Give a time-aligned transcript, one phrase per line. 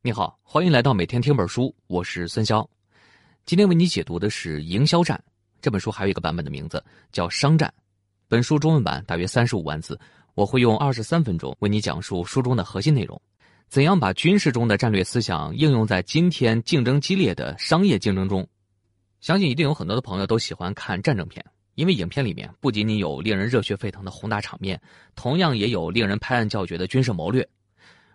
[0.00, 2.64] 你好，欢迎来到每天听本书，我是孙潇。
[3.44, 5.20] 今天为你解读的是《营销战》
[5.60, 7.68] 这本书，还有一个版本的名字叫《商战》。
[8.28, 9.98] 本书中文版大约三十五万字，
[10.36, 13.20] 我会用二十三分钟为你讲述书中的核心内容：
[13.68, 18.46] 怎样把军事中的战略思想应用在今天竞争激烈的商业竞争中。
[19.20, 21.44] 相信一定有很多的朋友都喜欢看战争片，
[21.74, 24.80] 因为影片里面不仅仅有令人热血沸腾的宏大场面，
[25.16, 27.46] 同样也有令人拍案叫绝的军事谋略。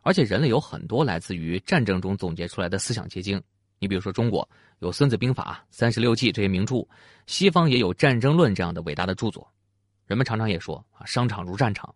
[0.04, 3.41] 而且人类有很多来自于战争中总结出来的思想结晶，
[3.79, 4.47] 你比如说中国
[4.79, 6.86] 有《孙子兵法》《三十六计》这些名著，
[7.25, 9.50] 西方也有《战争论》这样的伟大的著作。
[10.05, 11.95] 人们常常也说啊，商场如战场。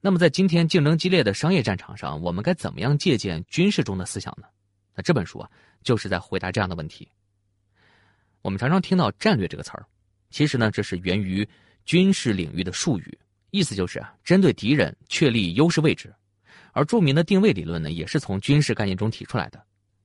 [0.00, 4.46] 那么在今天竞争激烈的商业战场上，我们该怎么样借鉴军事中的思想呢？
[4.94, 5.48] 那这本书啊，
[5.82, 7.08] 就是在回答这样的问题。
[8.42, 9.86] 我们常常听到“战略”这个词儿，
[10.30, 11.48] 其实呢，这是源于
[11.84, 13.18] 军事领域的术语，
[13.50, 16.12] 意思就是啊，针对敌人确立优势位置。
[16.72, 19.62] 而著名的定位理论呢，也是从军事概念中提出来的。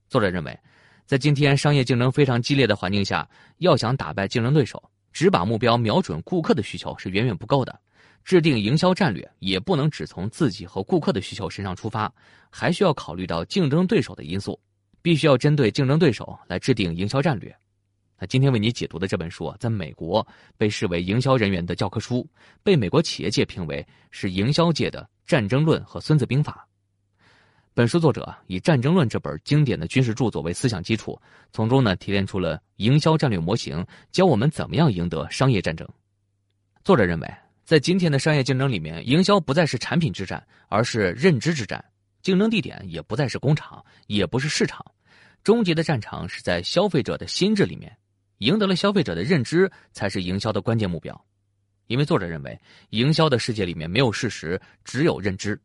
[0.09, 0.57] 作者认为，
[1.05, 7.79] 在今天商业竞争非常激烈的环境下，要想打败竞争对手，只把目标瞄准顾客的需求是远远不够的。
[8.23, 12.09] 制定营销战略也不能只从自己和顾客的需求身上出发，
[12.49, 14.57] 还需要考虑到竞争对手的因素，
[15.01, 17.53] 必须要针对竞争对手来制定营销战略。
[18.25, 20.25] 今天为你解读的这本书啊，在美国
[20.57, 22.27] 被视为营销人员的教科书，
[22.63, 25.07] 被美国企业界评为是营销界的。
[25.25, 26.67] 《战争论》和《孙子兵法》，
[27.73, 31.17] 本书作者以《战争论》这本经典的军事著作为思想基础，
[31.53, 35.87] 从中呢提炼出了营销战略模型，教我们怎么样赢得商业战争。
[36.83, 41.83] 作者认为，在今天的商业竞争里面，营销不再是产品之战，而是认知之战。
[42.21, 44.85] 竞争地点也不再是工厂，也不是市场，
[45.41, 47.95] 终极的战场是在消费者的心智里面。
[48.43, 51.25] 赢得了消费者的认知，才是营销的关键目标。
[51.87, 55.57] 因为作者认为，营销的世界里面没有事实，只有认知。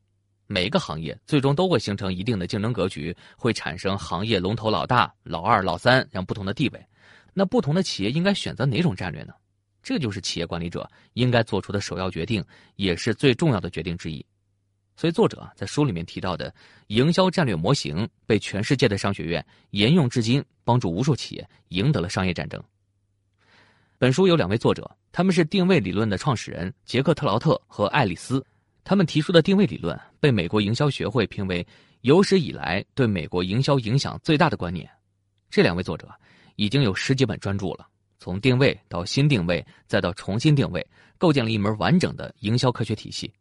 [0.46, 6.86] 每一个行业最终都会形成一定的竞争格局，会产生行业龙头老大、老二、老三这样不同的地位。
[7.34, 9.34] 那不同的企业应该选择哪种战略呢？
[9.82, 12.44] 这就是企业管理者应该做出的首要决定，
[12.76, 14.24] 也是最重要的决定之一。
[14.98, 16.52] 所以，作者在书里面提到的
[16.88, 22.60] 营销战略模型，被全世界的商学院沿用至今，帮助无数企业赢得了商业战争。
[23.96, 28.44] 本书有两位作者，他们是定位理论的创始人杰克·特劳特和爱丽丝。
[28.82, 31.64] 他们提出的定位理论被美国营销学会评为
[32.00, 34.90] 有史以来对美国营销影响最大的观念。
[35.48, 36.10] 这两位作者
[36.56, 37.86] 已经有十几本专著了，
[38.18, 40.84] 从定位到新定位，再到重新定位，
[41.18, 43.32] 构建了一门完整的营销科学体系。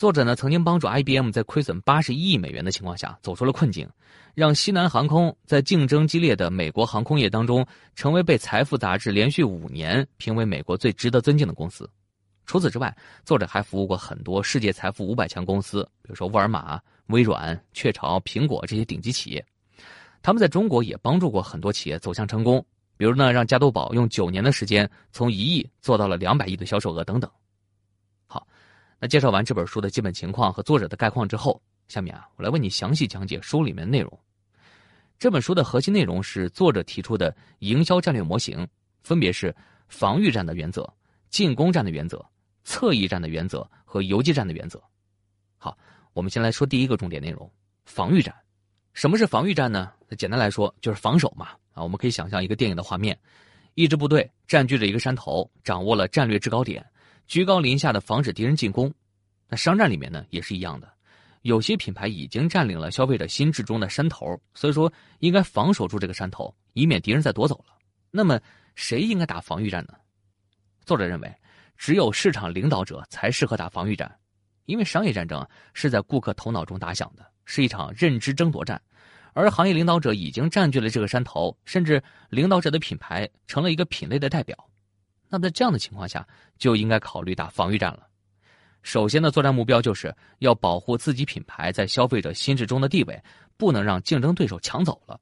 [0.00, 3.86] 作者呢，曾经帮助 IBM 在亏损八十一亿美元的情况下走出了困境，
[4.34, 11.86] 让西南航空在竞争激烈的美国航空业当中成为被《财富》杂志连续五年评为美国最值得尊敬的公司。
[12.46, 12.96] 除此之外，
[13.26, 19.44] 作者还服务过很多世界财富五百强公司，比如说沃尔玛、微软、雀巢、苹果这些顶级企业。
[20.22, 22.64] 他们在中国也帮助过很多企业走向成功，
[22.96, 27.30] 比如呢，让加多宝用九年的时间从一亿做到了两百亿的销售额等等。
[29.00, 34.20] 那介绍完这本书的基本情况和作者的概况之后，下面啊，我来为你详细讲解书里面的内容。
[35.18, 38.66] 这本书的核心内容是作者提出的营销战略模型，
[39.02, 39.54] 分别是
[39.88, 40.86] 防御战的原则、
[41.30, 42.22] 进攻战的原则、
[42.62, 44.82] 侧翼战的原则和游击战的原则。
[45.56, 45.76] 好，
[46.12, 47.50] 我们先来说第一个重点内容：
[47.86, 48.34] 防御战。
[48.92, 49.90] 什么是防御战呢？
[50.18, 51.48] 简单来说就是防守嘛。
[51.72, 53.18] 啊，我们可以想象一个电影的画面：
[53.76, 56.84] 一支部队占据着一个山头，掌握了战略制高点。
[57.30, 58.92] 居高临下的防止敌人进攻，
[59.48, 60.92] 那商战里面呢也是一样的，
[61.42, 67.78] 有些品牌已经占领了消费者心智中的山头，所以说应该防守住这个山头，以免敌人再夺走了。
[68.10, 68.40] 那么
[68.74, 69.94] 谁应该打防御战呢？
[70.84, 71.32] 作者认为，
[71.76, 74.12] 只有市场领导者才适合打防御战，
[74.64, 78.82] 因为商业战争是在顾客头脑中打响的，是一场认知争夺战，
[79.34, 84.66] 而行业领导者已经占据了这个山头，甚至领导者的品牌成了一个品类的代表。
[85.30, 86.26] 那在这样的情况下，
[86.58, 88.06] 就应该考虑打防御战了。
[88.82, 93.22] 首先的作战目标就是要保护自己品牌在消费者心智中的地位，
[93.56, 95.20] 不能让竞争对手抢走了。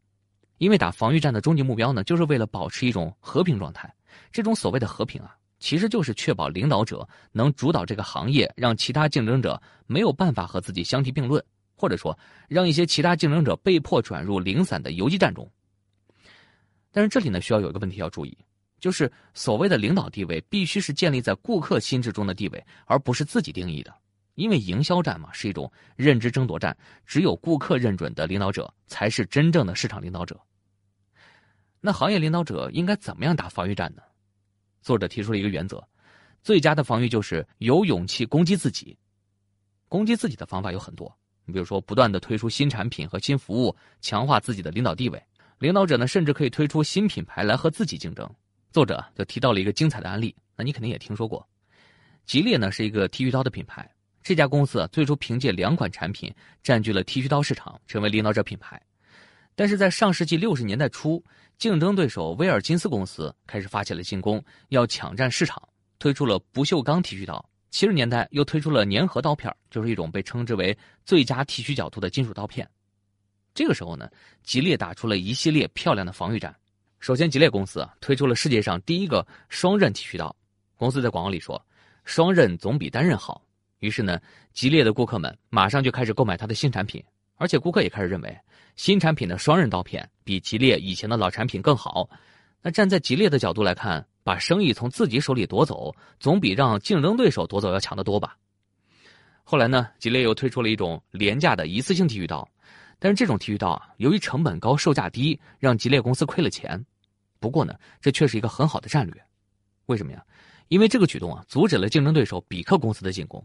[0.56, 3.92] 因为打防御战的终极目标呢，就是为了保持一种和平状态。
[4.32, 11.44] 这种所谓的和平啊，其实就是确保领导者能主导这个行业，让其他竞争者没有办法和自己相提并论，
[11.76, 12.18] 或者说
[12.48, 15.48] 让一些其他竞争者被迫转入零散的游击战中。
[16.90, 18.36] 但是这里呢，需要有一个问题要注意。
[18.80, 23.94] 就是所谓的领导地位，必须是建立在顾客心智中的地位，而不是自己定义的。
[24.34, 30.40] 因为营销战嘛，是一种认知争夺战，只有顾客认准的领导者，才是真正的市场领导者。
[31.80, 34.02] 那行业领导者应该怎么样打防御战呢？
[34.80, 35.82] 作者提出了一个原则：
[36.42, 38.96] 最佳的防御就是有勇气攻击自己。
[39.88, 41.12] 攻击自己的方法有很多，
[41.44, 45.20] 你比如说，不断的推出新产品和新服务，强化自己的领导地位。
[45.58, 48.28] 领导者呢，甚至可以推出新品牌来和自己竞争。
[48.78, 51.44] 作者就提到了一个精彩的案例，那你肯定也听说过。
[52.26, 53.90] 吉列呢是一个剃须刀的品牌，
[54.22, 56.32] 这家公司最初凭借两款产品
[56.62, 58.80] 占据了剃须刀市场，成为领导者品牌。
[59.56, 61.20] 但是在上世纪六十年代初，
[61.58, 65.60] 竞争对手威尔金斯公司开始发起了进攻，要抢占市场，
[65.98, 67.44] 推出了不锈钢剃须刀。
[67.72, 72.64] 七十年代又推出了粘合刀片，就是一种被称之为最佳剃须角度的金属刀片。
[73.52, 74.08] 这个时候呢，
[74.44, 76.54] 吉列打出了一系列漂亮的防御战。
[77.00, 80.34] 首先，吉列公司推出了世界上第一个双刃剃须刀。
[80.76, 81.64] 公司在广告里说
[82.04, 83.42] ：“双刃总比单刃好。”
[83.78, 84.20] 于是呢，
[84.52, 87.02] 吉列的顾客们马上就开始购买它的新产品，
[87.36, 88.36] 而且顾客也开始认为
[88.74, 92.10] 新产品的双刃刀片比吉列以前的老产品更好。
[92.60, 98.36] 那站在吉列的角度来看，把生意从自己手里夺走，总比让竞争对手夺走要强得多吧。
[99.44, 102.46] 后来呢，吉列又推出了一种廉价的一次性剃须刀，
[102.98, 106.84] 但是这种剃须刀啊，由于成本高、售价低，让吉列公司亏了钱。
[107.40, 109.24] 不过呢，这却是一个很好的战略。
[109.86, 110.24] 为什么呀？
[110.68, 113.42] 因为这个举动啊，阻止了竞争对手比克公司的进攻。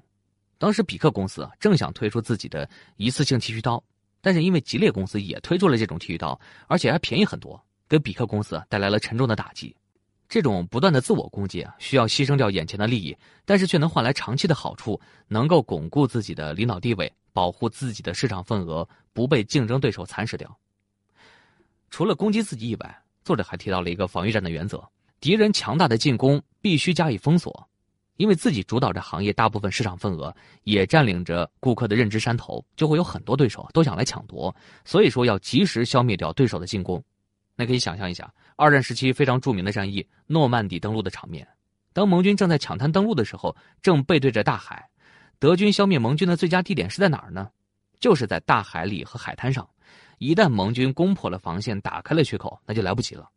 [0.57, 3.83] 当时比克公司啊，正想推出自己的一次性剃须刀，
[4.21, 9.75] 但是因为吉列公司也推出了这种剃须刀，而且还便宜很多，给比克公司带来了沉重的打击。
[10.27, 13.15] 这种不断的自我攻击啊，需要牺牲掉眼前的利益，
[13.45, 20.57] 但是却能换来长期的好处，能够巩固自己的领导地位，保护自己的市场份额，不被竞争对手蚕食掉。
[21.89, 24.87] 除了攻击自己以外，作者还提到了一个防御战的原则：
[25.19, 27.67] 敌人强大的进攻必须加以封锁，
[28.17, 34.55] 因为自己主导着行业大部分市场份额，也占领着顾客的认知山头，就会有很多对手都想来抢夺。
[34.85, 37.03] 所以说，要及时消灭掉对手的进攻。
[37.55, 41.47] 那可以想象一下，二战时期非常著名的战役——诺曼底登陆的场面。
[41.93, 44.89] 当盟军正在抢滩登陆的时候，正背对着大海。
[45.43, 47.49] 德军消灭盟军的最佳地点是在哪儿呢？
[47.99, 49.67] 就是在大海里和海滩上。
[50.17, 53.29] 一旦盟军攻破了防线，打开了缺口，那就来不及了。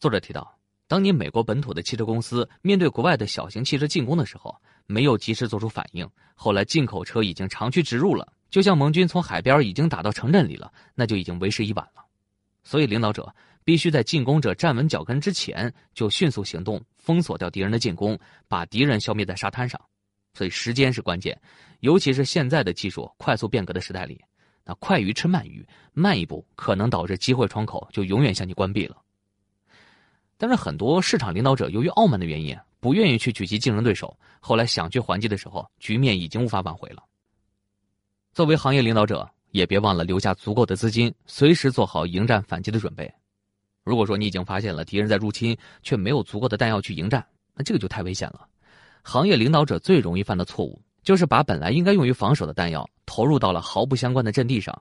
[0.00, 0.50] 作者提到，
[0.88, 4.56] 当年美国本土的汽车公司面对国外的小型汽车进攻的时候，
[4.86, 6.08] 没有及时做出反应。
[6.34, 12.02] 后来进口车已经长驱直入了，就像盟军从海边已经打到城镇里了，那就已经为时已晚了。
[12.64, 13.30] 所以，领导者。
[13.64, 19.80] 必须在进攻者站稳脚跟之前就迅速行动，封锁掉敌人的进攻，把敌人消灭在沙滩上。
[20.34, 21.38] 所以时间是关键，
[21.80, 24.20] 尤其是现在的技术快速变革的时代里，
[24.64, 28.96] 那快鱼吃慢鱼，慢一步可能导致机会窗口就永远向你关闭了。
[30.38, 37.04] 但是很多市场领导者由于傲慢的原因，不愿意去狙击竞争对手，后来想去还击的时候，局面已经无法挽回了。
[38.32, 43.12] 作为行业领导者，也别忘了留下足够的资金，随时做好迎战反击的准备。
[43.84, 47.24] 如果说你已经发现了敌人在入侵，却没有足够的弹药去迎战，
[47.54, 48.48] 那这个就太危险了。
[49.02, 54.80] 行业领导者最容易犯的错误，就是把本来应该用于防守的弹药投入到了毫不相关的阵地上。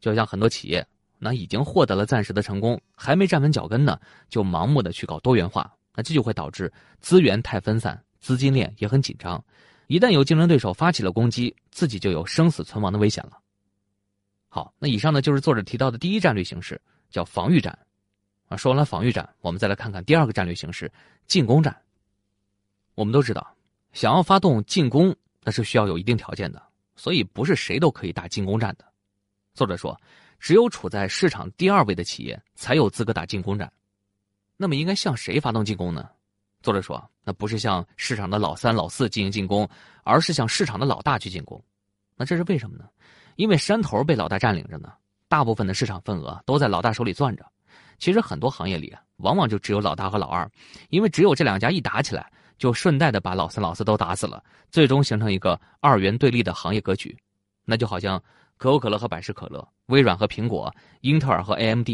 [0.00, 0.86] 就像很多企业，
[1.18, 3.98] 那已经获得了暂时的成功，还没站稳脚跟呢，
[4.28, 9.42] 就盲目的去搞多元化，那这就会导致资源太分散，资金链也很紧张。
[9.86, 13.38] 一旦有竞争对手发起了攻击，自己就有生死存亡的危险了。
[14.48, 16.80] 好，那以上呢就是作者提到的第一战略形式，
[17.10, 17.78] 叫防御战。
[18.48, 20.90] 啊说完了防御战，我们再来看看第二个战略形式——
[21.26, 21.74] 进攻战。
[22.94, 23.54] 我们都知道，
[23.92, 26.62] 想要发动进攻，那是需要有一定条件的，
[26.96, 28.84] 所以不是谁都可以打进攻战的。
[29.54, 29.98] 作者说，
[30.38, 33.70] 只有处在市场第二位的企业才有资格打进攻战。
[34.56, 36.08] 那么，应该向谁发动进攻呢？
[36.62, 39.68] 作者说，那不是向市场的老三、老四进行进攻，
[40.04, 41.62] 而是向市场的老大去进攻。
[42.16, 42.84] 那这是为什么呢？
[43.36, 44.92] 因为山头被老大占领着呢，
[45.28, 47.44] 大部分的市场份额都在老大手里攥着。
[47.98, 50.50] 其实很多行业里啊，往往就只有老大和老二，
[50.88, 52.30] 因为只有这两家一打起来，
[52.62, 54.40] 就顺带的把老三、老四都打死了，
[54.70, 57.18] 最终形成一个二元对立的行业格局。
[57.64, 58.22] 那就好像
[58.56, 61.88] 可口可乐和百事可乐、微软和苹果、英特尔和 AMD。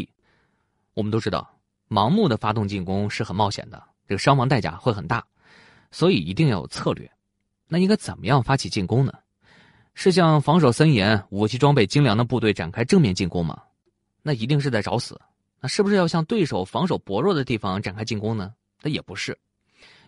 [0.93, 1.51] 我们都知道，
[1.89, 5.25] 盲目的发动进攻是很冒险的，这个伤亡代价会很大，
[5.89, 7.09] 所以一定要有策略。
[7.67, 9.11] 那应该怎么样发起进攻呢？
[9.95, 13.59] 是向防守森严、武器装备精良的部队展开正面进攻吗？
[14.21, 15.19] 那一定是在找死。
[15.59, 18.53] 那是不是要向对手防守薄弱的地方展开进攻呢？
[18.83, 19.35] 那也不是，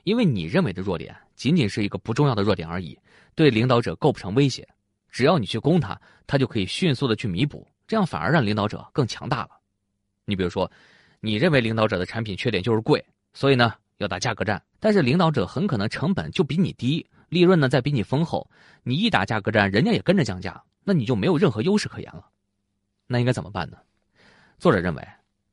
[0.03, 2.97] 因为你认为的弱点仅仅是一个不重要的弱点而已，
[3.35, 4.67] 对领导者构不成威胁。
[5.09, 9.49] 只要你去攻他，他就可以迅速的去弥补，这样反而让领导者更强大了。
[10.25, 10.71] 你比如说，
[11.19, 13.03] 你认为领导者的产品缺点就是贵，
[13.33, 18.49] 所以呢要打价格战，但是领导者很可能成本就比你低，利润呢再比你丰厚，
[18.83, 22.25] 你一打价格战，人家也跟着降价，那你就没有任何优势可言了。
[23.07, 23.77] 那应该怎么办呢？
[24.57, 25.07] 作者认为。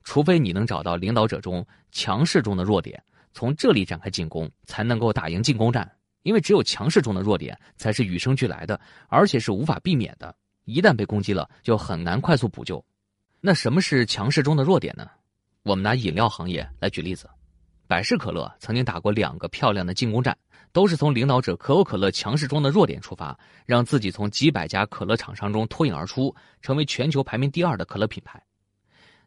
[0.04, 3.02] 除非你能找到领导者中强势中的弱点，
[3.38, 5.88] 从这里展开进攻，才能够打赢进攻战。
[6.24, 10.34] 因为只有强势中的弱点才是与生俱来的，而且是无法避免的。
[10.64, 12.84] 一旦被攻击了，就很难快速补救。
[13.40, 15.08] 那什么是强势中的弱点呢？
[15.62, 17.30] 我们拿饮料行业来举例子，
[17.86, 20.36] 百事可乐曾经打过两个漂亮的进攻战，
[20.72, 28.42] 都是从领导者可口可乐强势中的弱点出发，让自己从几百家可乐厂商中脱颖而出，成为全球排名第二的可乐品牌。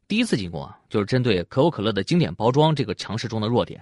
[0.06, 3.82] 第一次进攻啊，就是针对可口可乐的经典包装这个强势中的弱点。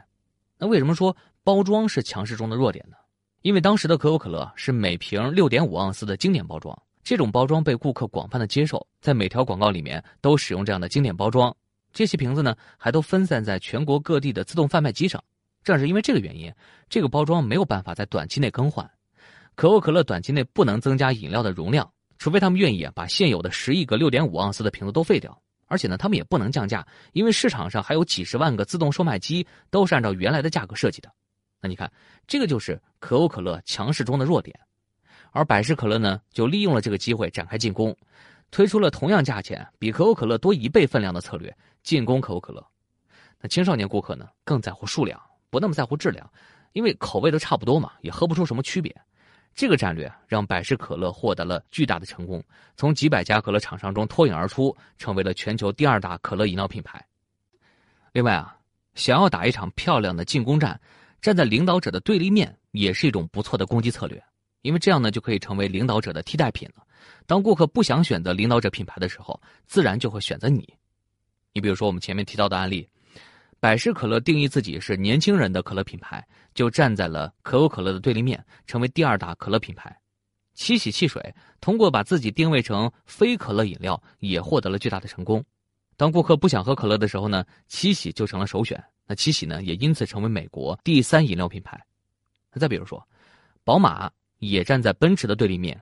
[0.59, 2.97] 那为什么说包装是强势中的弱点呢？
[3.41, 6.77] 因为当时的可口可乐是每瓶六点五盎司的经典包装。
[7.01, 11.55] 这种包装被顾客广泛的接受，在每条广告里面都使用这样的经典包装。
[11.93, 15.23] 这些瓶子呢，还都分散在全国各地的自动贩卖机上。
[15.63, 16.53] 正是因为这个原因，
[16.89, 18.87] 这个包装没有办法在短期内更换。
[19.55, 25.41] 可口可乐短期内不能增加饮料的容量，除非他们愿意把现有的十亿个六点五盎司的瓶子都废掉。
[25.69, 31.09] 而且呢，他们也不能降价，因为市场上还有几十万个自动售卖机都是按照原来的价格设计的。
[31.61, 31.89] 那你看，
[32.27, 34.59] 这个就是可口可乐强势中的弱点。
[35.31, 37.95] 而百事可乐呢，就利用了这个机会展开进攻，
[38.49, 42.65] 推出了同样价钱比可口可乐多一倍分量的策略进攻可口可乐。
[43.39, 45.21] 那青少年顾客呢，更在乎数量，
[45.51, 46.27] 不那么在乎质量，
[46.73, 48.93] 因为口味都差不多嘛，也喝不出什么区别。
[49.59, 52.41] 这个战略让百事可乐获得了巨大的成功，
[52.77, 57.05] 从几百家可乐厂商中脱颖而出，成为了全球第二大可乐饮料品牌。
[58.13, 58.55] 另外啊，
[58.95, 60.79] 想要打一场漂亮的进攻战，
[61.19, 64.23] 站在领导者的对立面也是一种不错的攻击策略。
[64.61, 66.81] 因为这样呢，就可以成为领导者的替代品了。
[67.27, 70.73] 当顾客不想选择领导者品牌的时候，自然就会选择你。
[71.51, 72.87] 你比如说我们前面提到的案例，
[73.59, 79.95] 百事可乐定义自己是年轻人的可乐品牌，就站在了可口可乐的对立面，成为第二大可乐品牌。
[80.53, 85.43] 七喜汽水通过把自己定位成非可乐饮料，也获得了巨大的成功。
[85.97, 88.81] 当顾客不想喝可乐的时候呢，七喜就成了首选。
[89.05, 91.79] 那七喜呢，也因此成为美国第三饮料品牌。
[92.53, 93.07] 再比如说，
[93.63, 94.09] 宝马。
[94.39, 95.77] 也站在奔驰的对立面，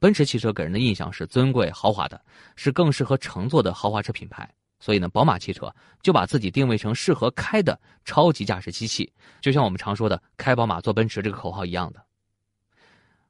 [0.00, 2.20] 奔驰汽车给人的印象是尊贵豪华的，
[2.56, 4.52] 是更适合乘坐的豪华车品牌。
[4.82, 5.72] 所以呢，宝马汽车
[6.02, 12.04] 就把自己定位成适合开的超级驾驶机器，就像我们常说的“开宝马坐奔驰”这个口号一样的。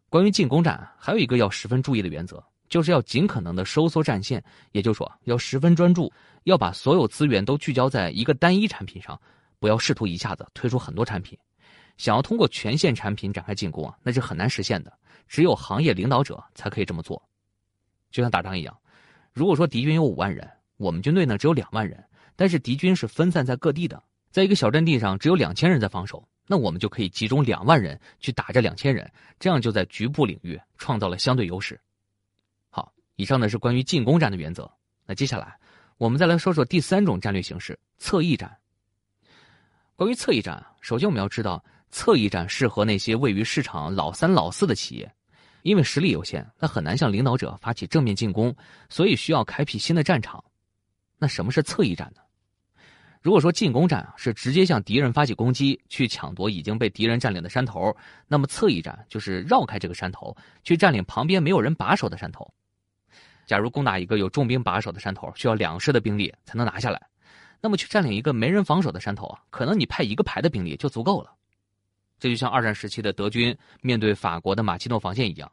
[0.09, 6.11] 关于进攻战，还有一个要十分注意的原则，就是要尽可能的收缩战线，也就是说要十分专注，
[6.44, 9.21] 要把所有资源都聚焦在一个单一产品上，
[9.59, 11.38] 不要试图一下子推出很多产品。
[11.99, 14.90] 想要通过全线产品展开进攻啊，那是很难实现的。
[15.28, 17.23] 只有行业领导者才可以这么做。
[18.11, 18.75] 就像打仗一样，
[19.35, 22.05] 如果说敌军有五万人，我们军队呢只有两万人，
[22.37, 31.81] 但是敌军是分散在各地的，在一个小阵地上只有两千人在防守，那我们就可以集中两万人去打这两千人，这样就在局部领域创造了相对优势。
[32.71, 34.71] 好，以上呢是关于进攻战的原则。
[35.07, 35.57] 那接下来
[35.99, 38.57] 我们再来说说第三种战略形式——侧翼战。
[39.95, 41.62] 关于侧翼战，首先我们要知道。
[41.95, 45.14] 侧翼战适合那些位于市场老三老四的企业，
[45.61, 48.57] 因为实力有限，他很难向领导者发起正面进攻，
[48.88, 50.43] 所以需要开辟新的战场。
[51.23, 52.21] 那什么是侧翼战呢？
[53.21, 62.52] 如果说进攻战啊是直接向敌人发起攻击，去抢夺已经被敌人占领的山头，那么侧翼战就是绕开这个山头，去占领旁边没有人把守的山头。
[63.47, 67.00] 假如攻打一个有重兵把守的山头，需要两师的兵力才能拿下来，
[67.61, 71.33] 那么去占领一个没人防守的山头啊，可能你派一个排的兵力就足够了。
[72.19, 75.49] 这就像二战时期的德军面对法国的马奇诺防线一样，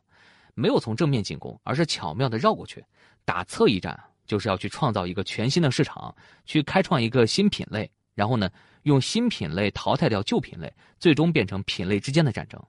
[0.55, 2.83] 没有从正面进攻，而是巧妙的绕过去。
[3.25, 3.99] 打侧翼战
[4.29, 8.47] 就是要去创造一个全新的市场，去开创一个新品类，然后呢，
[8.83, 12.61] 用新品类淘汰掉旧品类，最终变成品类之间的战争。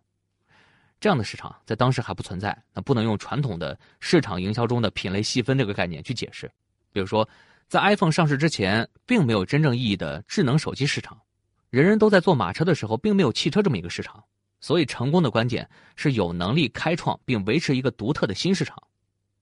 [0.98, 6.50] 这样的市场在当时还不存在，那不能用传统的市场营销中的品类细分这个概念去解释。
[6.92, 7.28] 比如说，
[7.68, 11.20] 在 iPhone 上市之前，并没有真正意义的智能手机市场。
[11.68, 14.24] 人人都在坐马车的时候，并没有汽车这么一个市场，
[14.60, 18.82] 所以成功的关键是有能力开创并维持一个独特的新市场。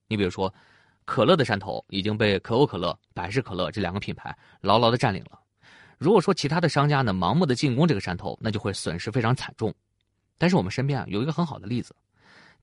[0.09, 0.53] 你比如说，
[1.09, 5.41] 可乐的山头已经被可口可乐、百事可乐这两个品牌牢牢的占领了。
[5.97, 9.75] 如果说其他的商家呢盲目的进攻这个山头，那就会损失非常惨重。
[10.37, 11.97] 但是我们身边啊有一个很好的例子，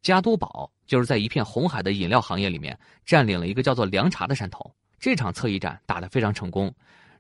[0.03, 6.71] 加多宝就是在一片红海的饮料行业里面占领了一个叫做凉茶的山头，这场侧翼战打得非常成功。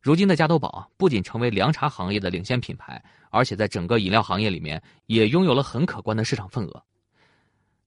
[0.03, 6.83] 如今的加多宝不仅成为凉茶行业的领先品牌，而且在整个饮料行业里面也拥有了很可观的市场份额。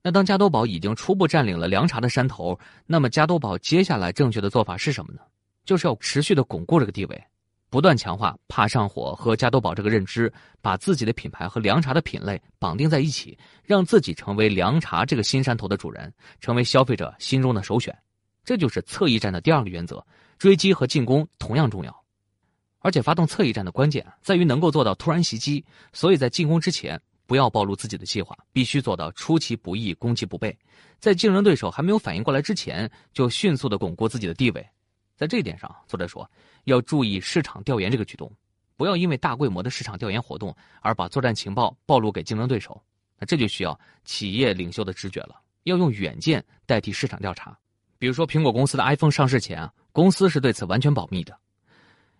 [0.02, 5.20] 那当加多宝已经初步占领了凉茶的山头，那么加多宝接下来正确的做法是什么呢？
[5.64, 7.24] 就是要持续的巩固这个地位，
[7.68, 17.94] 不断强化怕上火和加多宝这个认知，把自己的品牌和凉茶的品类绑定在一起，让自己成为凉茶这个新山头的主人，成为消费者心中的首选。
[18.44, 20.02] 这就是侧翼战的第二个原则：
[20.38, 21.94] 追击和进攻同样重要。
[22.80, 25.62] 而且发动侧翼战的关键在于能够做到突然袭击，
[25.92, 30.56] 所以在进攻之前不要暴露自己的计划，必须做到出其不意、攻其不备，
[30.98, 34.66] 在竞争对手还没有反应过来之前，就迅速的巩固自己的地位。
[35.14, 36.28] 在这一点上，作者说
[36.64, 38.32] 要注意市场调研这个举动，
[38.78, 42.82] 不要因为大规模的市场调研活动而把作战情报暴露给竞争对手。
[43.18, 47.54] 那这就需要企业领袖的直觉了，要用远见代替市场调查。
[47.98, 51.36] 比如说，苹果公司的 iPhone 上市前啊，公司是对此完全保密的。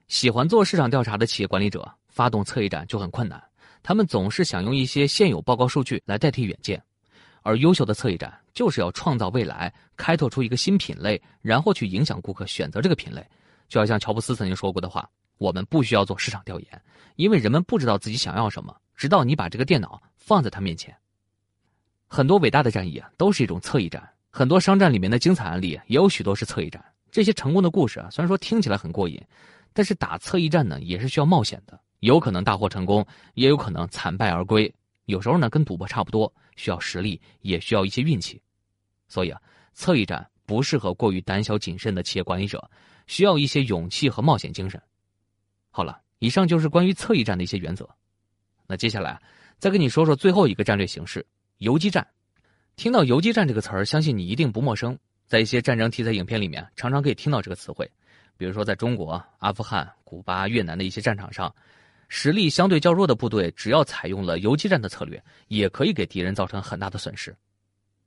[0.08, 3.42] 喜欢做市场调查的企业管理者发动侧翼战就很困难，
[3.82, 6.82] 他们总是想用一些现有报告数据来代替远见。
[7.42, 13.24] 而优秀的侧翼战就是要创造未来，开拓出一个新品类，然后去影响顾客选择这个品类。
[13.68, 15.08] 就好像乔布斯曾经说过的话
[15.38, 16.82] ：“我们不需要做市场调研，
[17.16, 20.94] 因为人们不知道自己想要什么，直到你把这个电脑放在他面前。”
[22.06, 24.06] 很多伟大的战役啊，都是一种侧翼战。
[24.30, 26.84] 很多商战里面的精彩案例也有许多是侧翼战。
[27.10, 29.22] 这些成功的故事啊，虽然说听起来很过瘾，
[29.72, 34.72] 但是打侧翼战呢，也是需要冒险的，有可能大获成功，也有可能惨败而归。
[35.06, 38.40] 有时候呢，跟赌博差不多，需要实力，也需要一些运气。
[39.08, 39.40] 所以啊，
[39.72, 42.70] 侧翼战不适合过于胆小谨慎的企业管理者，
[43.06, 44.80] 需要一些勇气和冒险精神。
[45.70, 47.88] 好了，以上就是关于侧翼战的一些原则。
[48.66, 49.20] 那接下来
[49.58, 51.24] 再跟你说说最后一个战略形式——
[51.58, 52.06] 游击战。
[52.76, 54.96] 听到游击战这个词儿，相信你一定不陌生。
[55.26, 57.90] 在一些战争题材影片里面，常常可以听到这个词汇。
[58.36, 61.54] 比如说，在中国、阿富汗、古巴、越南的一些战场上，
[62.08, 67.34] 实力相对较弱的部队，只要采用了游击战的策略，也可以给敌人造成很大的损失。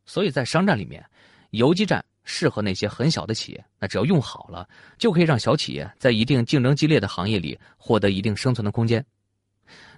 [0.06, 1.06] 所以在商战里面，
[1.52, 3.66] 游击战适合那些很小的企业。
[3.80, 4.68] 那只要用好了，
[4.98, 9.06] 就可以让小企业在一定竞争激烈的行业里获得一定生存的空间。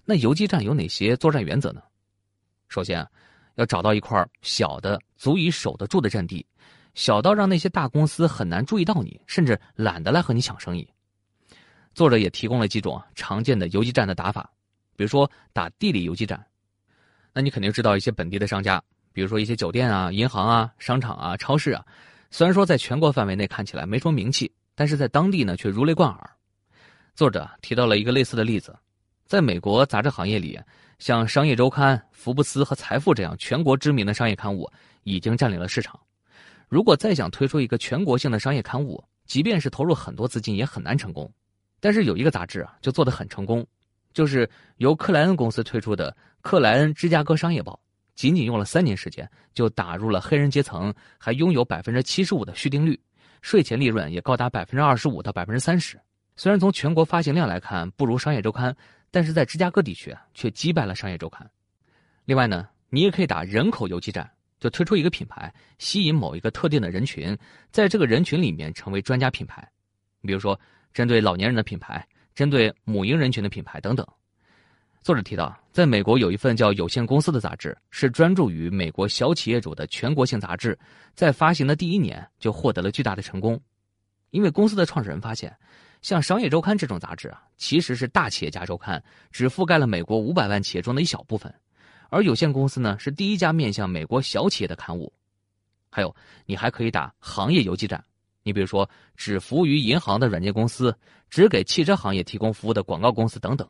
[0.05, 1.81] 那游击战有哪些作战原则呢？
[2.67, 3.07] 首先。
[3.55, 6.43] 要找到一块小的、足以守得住的阵地，
[6.95, 10.89] 小到让那些大公司很难注意到你，甚至懒得来和你抢生意。
[11.93, 14.49] 作者也提供了几种常见的游击战的打法，
[14.95, 16.43] 比如说打地理游击战。
[17.33, 18.81] 那你肯定知道一些本地的商家，
[19.11, 21.85] 比如说一些酒店啊、银行啊、商场啊、超市啊，
[22.31, 26.29] 虽然说在全国范围内看起来没什么名气，但是在当地呢却如雷贯耳。
[27.15, 28.75] 作者提到了一个类似的例子，
[29.25, 30.59] 在美国杂志行业里。
[30.99, 34.71] 像《商业周刊》、福布斯和《财富》这样全国知名的商业刊物
[35.03, 35.99] 已经占领了市场。
[36.69, 41.29] 如果再想推出一个全国性的商业刊物，即便是投入很多资金，也很难成功。
[41.83, 43.67] 但是有一个杂志啊，就做得很成功，
[44.13, 47.73] 就是由克莱恩公司推出的《克莱恩芝加哥商业报》，
[48.15, 52.97] 仅仅用了三年时间，就打入了黑人阶层，还拥有百分之七十五的续订率，
[53.41, 55.99] 税前利润也高达百分之二十五到百分之三十。
[56.37, 58.71] 虽然从全国发行量来看不如《商业周刊》。
[59.15, 61.45] 但是在芝加哥地区却击败了《商业周刊》。
[62.25, 64.27] 另外呢，你也可以打人口游击战，
[64.59, 67.37] 就推出一个品牌，吸引某一个特定的人群，
[67.69, 69.69] 在这个人群里面成为专家品牌。
[70.23, 70.59] 比如说，
[70.93, 74.05] 针对老年人的品牌，针对母婴人群的品牌等等。
[75.01, 80.77] 作者提到，在美国有一份叫《有限公司》的杂志，是专注于美国小企业主的全国性杂志，
[81.13, 83.59] 在发行的第一年就获得了巨大的成功，
[84.29, 85.53] 因为公司的创始人发现。
[86.01, 89.01] 像《商业周刊》这种杂志啊，其实是大企业家周刊，
[89.31, 91.53] 只覆盖了美国五百万企业中的一小部分，
[92.09, 95.11] 而有限公司呢是第一家面向美国小企业的刊物。
[95.89, 96.13] 还有，
[96.45, 98.03] 你还可以打行业游击战，
[98.43, 100.95] 你比如说只服务于银行的软件公司，
[101.29, 103.67] 只给汽车行业提供服务的广告公司等等，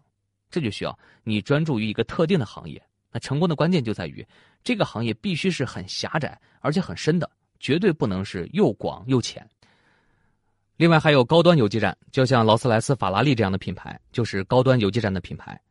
[0.49, 2.81] 这就需要你专注于一个特定的行业。
[3.12, 4.27] 那成功的关键就在于，
[4.63, 9.47] 这个行业必须是很狭窄而且很深的，绝对不能是又广又浅。
[10.77, 15.62] 另外还有高端游击战，就像劳斯莱斯、法拉利这样的品牌，就是高端游击战的品牌。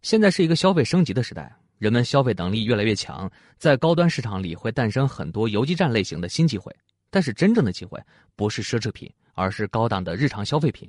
[0.00, 6.74] 现在是一个消费升级的时代，人们消费能力越来越强，在高端市场里会诞生很多游击战类型的新机会。
[7.16, 7.98] 但是真正的机会
[8.34, 10.86] 不是奢侈品，而是高档的日常消费品。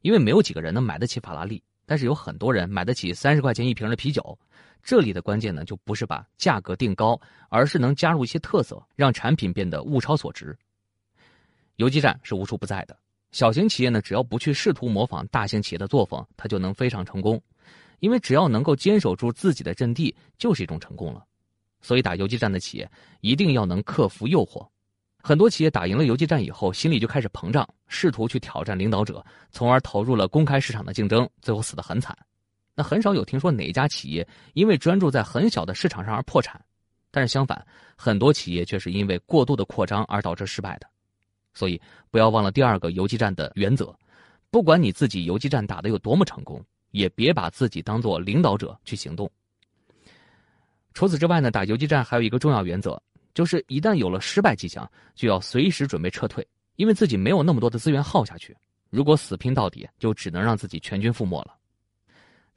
[0.00, 4.36] 因为没有几个人能买得起法拉利，但是有很多人买得起三十块钱一瓶的啤酒。
[4.82, 7.16] 这里的关键呢，就不是把价格定高，
[7.48, 10.52] 而是能加入一些特色，让产品变得物超所值。
[11.76, 12.98] 游击战是无处不在的。
[13.30, 17.40] 小型企业呢，只要不去试图模仿大型企业的作风，它就能非常成功。
[18.00, 21.24] 因为只要能够坚守住自己的阵地，就是一种成功了。
[21.80, 24.66] 所以打游击战的企业一定要能克服诱惑。
[25.22, 32.16] 很多企业打赢了游击战以后，心里就开始膨胀，试图去挑战领导者，从而投入了公开市场的竞争，最后死得很惨。
[32.74, 36.60] 那很少有听说哪一家企业因为专注在很小的市场上而破产，
[37.10, 37.64] 但是相反，
[37.96, 40.86] 很多企业却是因为过度的扩张而导致失败的。
[41.54, 41.80] 所以，
[42.10, 43.94] 不要忘了第二个游击战的原则：
[44.50, 49.30] 不管你自己游击战打得有多么成功，也别把自己当做领导者去行动。
[50.94, 53.00] 除此之外呢，打游击战还有一个重要原则，
[53.34, 58.56] 就是一旦有了失败迹象，就要随时准备撤退，因为自己没有那么多的资源耗下去。
[58.90, 61.54] 如果死拼到底，就只能让自己全军覆没了。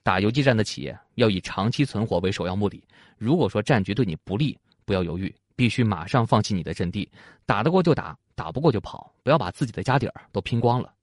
[0.04, 2.84] 打游击战的企业要以长期存活为首要目的。
[3.18, 7.10] 如果说战局对你不利，不要犹豫，必须马上放弃你的阵地，
[7.46, 10.94] 打得过就打，打不过就跑，不要把自己的家底儿都拼光了。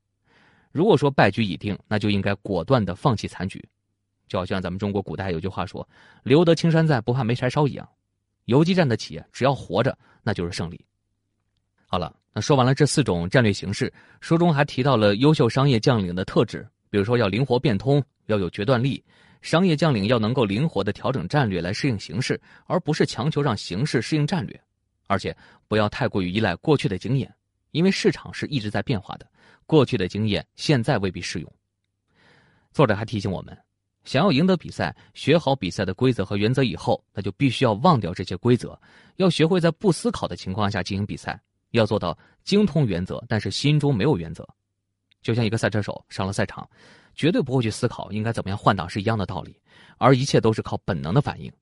[0.71, 3.63] 如果说败局已定，那就应该果断的放弃残局。
[4.29, 5.87] 就好像咱们中国古代有句话说
[6.23, 7.89] ：“留得青山在，不怕没柴烧”一样。
[8.47, 10.85] 游击战的企业只要活着，那就是胜利。
[11.87, 19.03] 好了，那说完了这四种战略形式，书中还提到了优秀商业将领的特质，比如说要灵活变通，要有决断力。
[19.43, 24.59] 商业将领要能够灵活的调整战略来适应形势，而不是强求让形势适应战略。
[25.09, 25.37] 而且
[25.69, 27.35] 不要太过于依赖过去的经验，
[27.73, 29.27] 因为市场是一直在变化的，
[29.67, 31.53] 过去的经验现在未必适用。
[32.73, 33.57] 作者还提醒我们。
[34.05, 38.79] 想要赢得比赛，学好比赛的规则和原则以后，那就必须要忘掉这些规则，
[39.17, 44.47] 要学会在不思考的情况下进行比赛，要做到精通原则，但是心中没有原则。
[45.23, 46.69] 就像一个赛车手上了赛场，
[47.15, 49.57] 绝对不会去思考应该怎么样换挡是一样的道理，
[49.99, 51.53] 而一切都是靠本能的反应。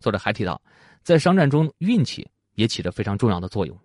[0.00, 0.60] 作者还提到，
[1.02, 3.78] 在商战中，运气也起着非常重要的作用。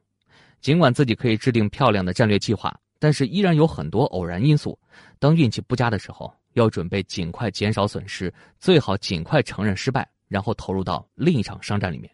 [0.62, 4.78] 尽管自己可以制定漂亮的战略计划，但是依然有很多偶然因素。
[5.19, 12.09] 当运气不佳的时候，要准备尽快减少损失，最好尽快承认失败，然后投入到另一场商战里面。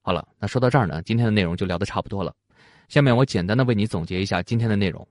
[0.00, 2.34] 好了，那说到这儿呢，今天的内容就聊得差不多了。
[2.88, 5.06] 下面我简单的为你总结一下今天的内容。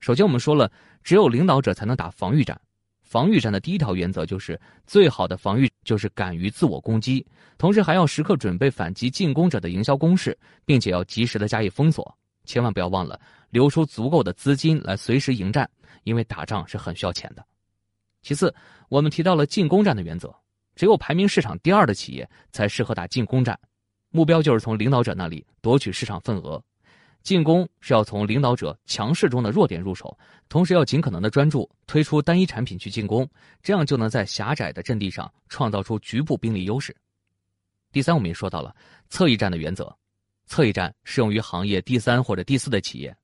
[0.00, 0.70] 首先，我们说了，
[1.02, 2.60] 只有领导者才能打防御战。
[3.02, 7.24] 防御战的第一条原则就是，最好的防御就是敢于自我攻击，
[7.56, 12.12] 同时还要时刻准备反击进攻者的营销攻势，并且要及时的加以封锁。
[12.44, 13.18] 千万不要忘了
[13.56, 15.66] 留出足够的资金来随时迎战。
[16.04, 17.44] 因为打仗是很需要钱的。
[18.22, 18.54] 其次，
[18.88, 20.32] 我们提到了进攻战的原则，
[20.76, 23.58] 只有排名市场第二的企业才适合打进攻战，
[24.10, 26.62] 目标就是从领导者那里夺取市场份额。
[27.24, 30.16] 进攻是要从领导者强势中的弱点入手，
[30.48, 33.28] 同时要尽可能的专注推出单一产品去进攻，
[33.60, 36.94] 这样就能在狭窄的阵地上创造出局部兵力优势。
[37.90, 38.72] 第三，我们也说到了
[39.08, 39.92] 侧翼战的原则，
[40.46, 43.16] 侧翼战适用于行业第三或者第四的企业。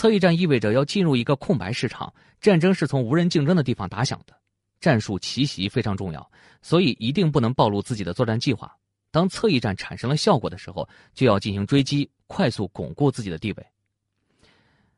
[0.00, 2.10] 侧翼战意味着要进入一个空白市场，
[2.40, 4.34] 战争是从无人竞争的地方打响的，
[4.80, 6.30] 战术奇袭非常重要，
[6.62, 8.74] 所以一定不能暴露自己的作战计划。
[9.10, 13.66] 当侧翼战产生了效果的时候，就要进行追击，快速巩固自己的地位。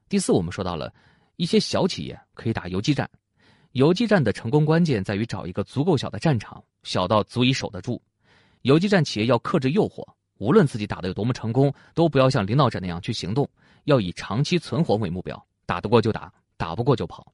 [0.08, 0.94] 第四，我们说到了
[1.34, 3.10] 一些小企业可以打游击战，
[3.72, 8.00] 游击战的成功关键在于找一个足够小的战场，小到足以守得住。
[8.60, 10.06] 游击战企业要克制诱惑，
[10.42, 13.48] 无论自己打得有多么成功，都不要像领导者那样去行动。
[13.84, 17.32] 要以长期存活为目标，打得过就打，打不过就跑。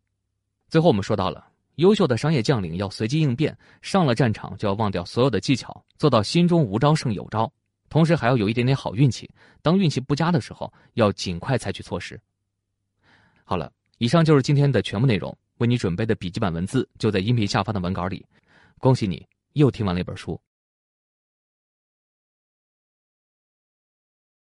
[0.69, 7.51] 最后我们说到了，优秀的商业将领要随机应变，上了战场就要忘掉所有的技巧，做到心中无招胜有招，
[7.89, 9.31] 同时还要有一点点好运气。
[9.63, 12.21] 当运气不佳的时候，要尽快采取措施。
[13.43, 18.23] 好了，以上就是今天的全部内容，为你准备的笔记本文字就在音频下方的文稿里。
[18.79, 20.39] 恭喜你又听完了一本书。